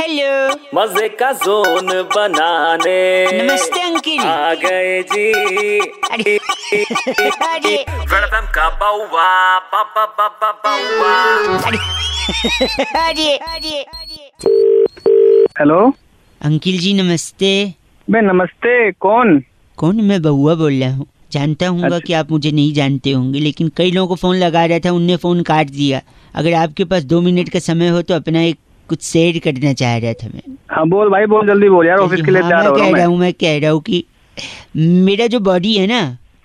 [0.00, 2.98] Hello मज़े का zone बनाने।
[3.32, 5.78] नमस्ते अंकिल। आ गए जी।
[6.10, 6.36] अरे
[7.46, 7.74] अरे।
[8.12, 9.26] वेलकम का बाउवा
[9.72, 11.14] बाबा बाबा बाउवा।
[13.00, 14.30] अरे अरे अरे।
[15.58, 15.80] हेलो
[16.40, 17.50] अंकिल जी नमस्ते।
[18.08, 19.42] मैं नमस्ते कौन?
[19.78, 20.00] कौन?
[20.00, 23.70] मैं बउआ बोल रहा हूँ। जानता हूँ अच्छा। कि आप मुझे नहीं जानते होंगे लेकिन
[23.76, 26.00] कई लोगों को फ़ोन लगा रहा था उनने फ़ोन काट दिया।
[26.34, 28.58] अगर आपके पास दो मिनट का समय हो तो अपना एक
[28.88, 32.20] कुछ शेयर करना चाह रहा था मैं। हाँ बोल भाई बोल जल्दी बोल यार ऑफ़िस
[32.24, 33.80] के लिए हाँ, तैयार हो रहा कह हूँ रहा मैं। हूँ मैं कह रहा हूँ
[33.82, 34.04] कि
[34.76, 36.00] मेरा जो बॉडी है ना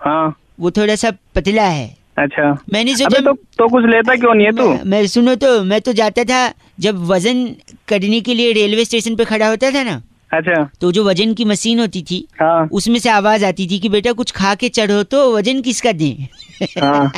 [0.05, 1.85] हाँ। वो थोड़ा सा पतला है।
[2.19, 4.67] अच्छा। मैंने सोचा तो तो कुछ लेता क्यों नहीं है तू?
[4.69, 6.41] मैं, मैं सुनो तो मैं तो जाता था
[6.79, 7.45] जब वज़न
[7.87, 10.01] करने के लिए रेलवे स्टेशन पे खड़ा होता था ना
[10.31, 13.89] अच्छा। तो जो वज़न की मशीन होती थी हाँ। उसमें से आवाज़ आती थी कि
[13.89, 16.27] बेटा कुछ खा के चढ़ो तो वज़न किसका दें?
[16.81, 17.11] हाँ।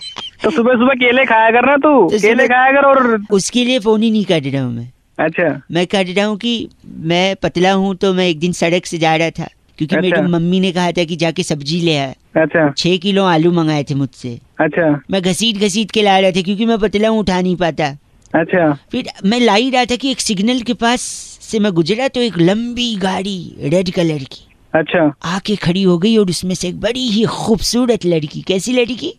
[0.43, 1.93] तो सुबह सुबह केले खाया कर ना तू?
[2.09, 5.61] तो केले खाया कर और उसके लिए फ़ोन ही नहीं कर रहा हूँ मैं। अच्छा।
[5.71, 9.15] मैं कह रहा हूँ कि मैं पतला हूँ तो मैं एक दिन सड़क से जा
[9.15, 9.47] रहा था
[9.77, 13.23] क्योंकि अच्छा। मेरी मम्मी ने कहा था कि जाके सब्ज़ी ले आए अच्छा। छह किलो
[13.25, 17.09] आलू मंगाए थे मुझसे। अच्छा। मैं घसीट घसीट के ला रहा था क्योंकि मैं पतला
[17.09, 17.87] हूँ उठा नहीं पाता।
[18.33, 21.01] अच्छा। फिर मैं ला ही रहा था कि एक सिग्नल के पास
[21.41, 26.15] से मैं गुजरा तो एक लंबी गाड़ी रेड कलर की अच्छा। आके खड़ी हो गई
[26.17, 29.13] और उसमें से एक बड़ी ही खूबसूरत लड़की। कैसी लड़की?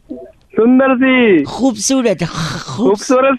[0.57, 2.25] सुंदर सी। खूबसूरत
[2.69, 3.39] खूबसूरत।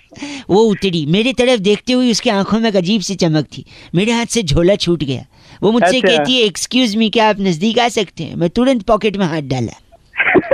[0.49, 3.65] वो उतरी। मेरे तरफ़ देखते हुए उसकी आँखों में एक अजीब सी चमक थी।
[3.95, 5.25] मेरे हाथ से झोला छूट गया।
[5.63, 8.35] वो मुझसे अच्छा। कहती है एक्सक्यूज मी क्या आप नज़दीक आ सकते हैं?
[8.35, 9.79] मैं तुरंत पॉकेट में हाथ डाला।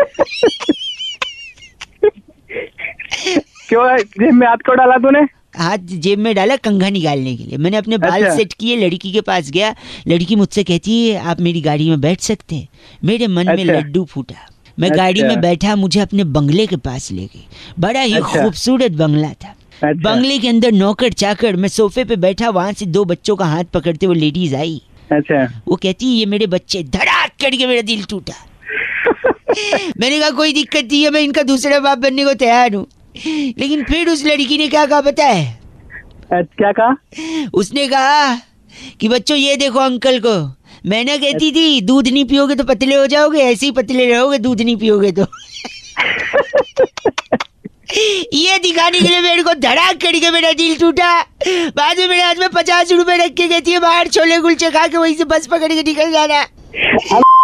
[3.70, 3.98] क्यों?
[3.98, 5.20] जेब में हाथ क्यों डाला तूने?
[5.58, 9.12] हाथ जेब में डाला कंघा निकालने के लिए। मैंने अपने बाल अच्छा। सेट किए लड़की
[9.12, 9.76] के पास गया।
[10.08, 12.68] लड़की मुझसे कहती है आप मेरी गाड़ी में बैठ सकते हैं?
[13.04, 16.76] मेरे मन अच्छा। में। लड्डू फूटा। मैं अच्छा। गाड़ी में बैठा मुझे अपने बंगले के
[16.76, 17.46] पास ले गई।
[17.80, 22.16] बड़ा ही अच्छा। खूबसूरत बंगला था। अच्छा। बंगले के अंदर नौकर चाकर मैं सोफे पे
[22.16, 26.12] बैठा वहाँ से दो बच्चों का हाथ पकड़ते वो लेडीज़ आई। अच्छा। वो कहती है
[26.12, 28.34] ये मेरे बच्चे धड़ाक करके मेरा दिल टूटा।
[30.00, 32.88] मैंने कहा कोई दिक्कत नहीं है मैं इनका दूसरा बाप बनने को तैयार हूँ।
[33.58, 35.60] लेकिन फिर उस लड़की ने क्या कहा पता है?
[36.32, 36.96] अच्छा, क्या कहा?
[37.54, 38.36] उसने कहा
[39.00, 40.34] कि बच्चों ये देखो अंकल को
[40.86, 44.38] मैं ना कहती थी दूध नहीं पियोगे तो पतले हो जाओगे ऐसे ही पतले रहोगे
[44.38, 45.26] दूध नहीं पियोगे तो।
[48.34, 51.10] ये दिखाने के लिए मेरे को धड़ाक करके मेरा दिल टूटा।
[51.78, 54.86] बाद में मेरे हाथ में पचास रुपए रख के कहती है बाहर छोले कुलचे खा
[54.88, 56.40] के वहीं से बस पकड़ के निकल जाना।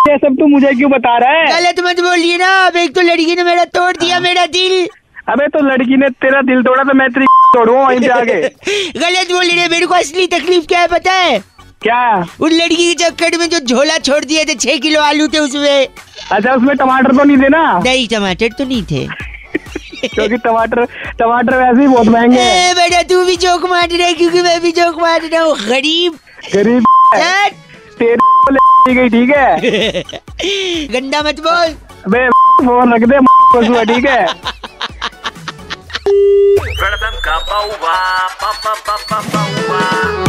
[0.09, 1.45] ये सब तू मुझे क्यों बता रहा है?
[1.49, 4.87] गलत मत बोलिए ना अब एक तो लड़की ने मेरा तोड़ दिया मेरा दिल।
[5.29, 7.25] अबे तो लड़की ने तेरा दिल तोड़ा तो मैं तेरी
[7.55, 8.41] तोड़ूँगा वहीं पे आगे
[8.99, 11.37] गलत बोल रहे मेरे को असली तकलीफ़ क्या है पता है?
[11.81, 12.25] क्या?
[12.39, 15.87] उस लड़की के चक्कर में जो झोला छोड़ दिए थे छह किलो आलू थे उसमें।
[16.31, 17.79] अच्छा उसमें टमाटर तो नहीं थे ना?
[17.85, 19.07] नहीं टमाटर तो नहीं थे।
[20.07, 20.85] क्योंकि टमाटर
[21.19, 24.59] टमाटर वैसे ही बहुत महँगे हैं। बेटा तू भी जोक मार रहा है क्योंकि मैं
[24.61, 26.17] भी जोक मार रहा हूँ। गरीब।
[26.55, 26.83] गरीब।
[27.99, 30.03] तेरी गई ठीक है?
[30.93, 31.75] गंदा मत बोल।
[32.05, 32.29] अबे
[32.65, 34.25] फ़ोन रख दे ठीक है?
[36.81, 37.95] वेलकम का बाउवा
[38.43, 40.28] बाबा बाबा